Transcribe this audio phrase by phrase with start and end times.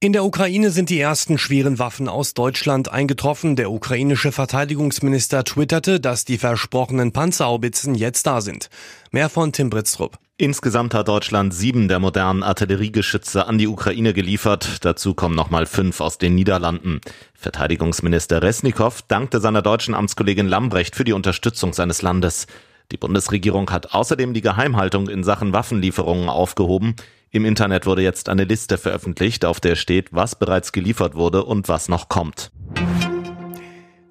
[0.00, 3.56] In der Ukraine sind die ersten schweren Waffen aus Deutschland eingetroffen.
[3.56, 8.70] Der ukrainische Verteidigungsminister twitterte, dass die versprochenen Panzerhaubitzen jetzt da sind.
[9.10, 10.16] Mehr von Tim Britztrup.
[10.36, 14.84] Insgesamt hat Deutschland sieben der modernen Artilleriegeschütze an die Ukraine geliefert.
[14.84, 17.00] Dazu kommen nochmal fünf aus den Niederlanden.
[17.34, 22.46] Verteidigungsminister Resnikow dankte seiner deutschen Amtskollegin Lambrecht für die Unterstützung seines Landes.
[22.90, 26.96] Die Bundesregierung hat außerdem die Geheimhaltung in Sachen Waffenlieferungen aufgehoben.
[27.30, 31.68] Im Internet wurde jetzt eine Liste veröffentlicht, auf der steht, was bereits geliefert wurde und
[31.68, 32.50] was noch kommt.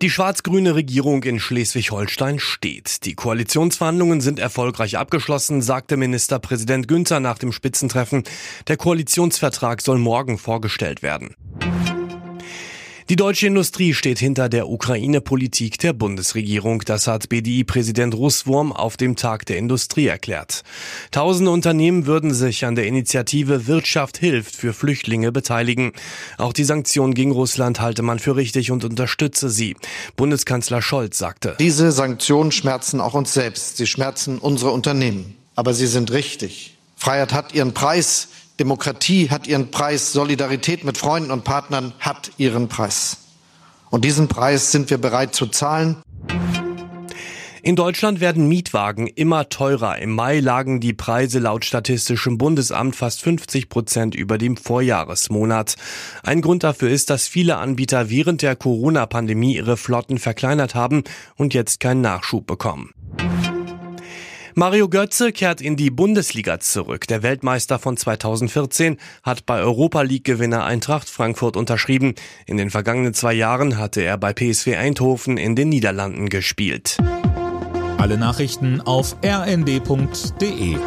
[0.04, 3.04] Die schwarz-grüne Regierung in Schleswig-Holstein steht.
[3.06, 8.26] Die Koalitionsverhandlungen sind erfolgreich abgeschlossen, sagte Ministerpräsident Günther nach dem Spitzentreffen.
[8.68, 11.36] Der Koalitionsvertrag soll morgen vorgestellt werden.
[13.10, 16.82] Die deutsche Industrie steht hinter der Ukraine-Politik der Bundesregierung.
[16.82, 20.66] Das hat BDI-Präsident Russwurm auf dem Tag der Industrie erklärt.
[21.12, 25.94] Tausende Unternehmen würden sich an der Initiative Wirtschaft hilft für Flüchtlinge beteiligen.
[26.38, 29.78] Auch die Sanktionen gegen Russland halte man für richtig und unterstütze sie.
[30.18, 31.56] Bundeskanzler Scholz sagte.
[31.62, 33.78] Diese Sanktionen schmerzen auch uns selbst.
[33.78, 35.38] Sie schmerzen unsere Unternehmen.
[35.56, 36.76] Aber sie sind richtig.
[36.98, 38.28] Freiheit hat ihren Preis.
[38.60, 43.18] Demokratie hat ihren Preis, Solidarität mit Freunden und Partnern hat ihren Preis.
[43.90, 45.98] Und diesen Preis sind wir bereit zu zahlen.
[47.68, 50.00] In Deutschland werden Mietwagen immer teurer.
[50.00, 55.76] Im Mai lagen die Preise laut Statistischem Bundesamt fast 50 Prozent über dem Vorjahresmonat.
[56.24, 61.04] Ein Grund dafür ist, dass viele Anbieter während der Corona-Pandemie ihre Flotten verkleinert haben
[61.36, 62.94] und jetzt keinen Nachschub bekommen.
[64.60, 67.08] Mario Götze kehrt in die Bundesliga zurück.
[67.08, 72.16] Der Weltmeister von 2014 hat bei Europa League-Gewinner Eintracht Frankfurt unterschrieben.
[72.48, 76.98] In den vergangenen zwei Jahren hatte er bei PSV Eindhoven in den Niederlanden gespielt.
[78.00, 80.78] Alle Nachrichten auf rnd.de